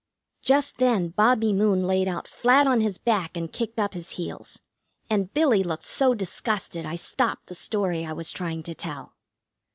[0.41, 4.59] Just then Bobbie Moon laid out flat on his back and kicked up his heels.
[5.11, 9.13] And Billie looked so disgusted, I stopped the story I was trying to tell.